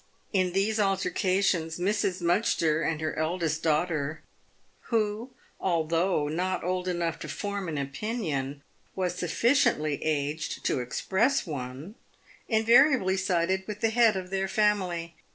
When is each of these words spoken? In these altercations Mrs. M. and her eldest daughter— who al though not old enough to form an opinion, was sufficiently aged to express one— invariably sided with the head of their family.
In 0.33 0.53
these 0.53 0.79
altercations 0.79 1.77
Mrs. 1.77 2.23
M. 2.23 2.85
and 2.89 3.01
her 3.01 3.15
eldest 3.19 3.61
daughter— 3.61 4.23
who 4.89 5.29
al 5.61 5.83
though 5.83 6.27
not 6.27 6.63
old 6.63 6.87
enough 6.87 7.19
to 7.19 7.27
form 7.27 7.69
an 7.69 7.77
opinion, 7.77 8.63
was 8.95 9.13
sufficiently 9.13 10.03
aged 10.03 10.65
to 10.65 10.79
express 10.79 11.45
one— 11.45 11.93
invariably 12.49 13.15
sided 13.15 13.63
with 13.67 13.81
the 13.81 13.91
head 13.91 14.17
of 14.17 14.31
their 14.31 14.47
family. 14.47 15.13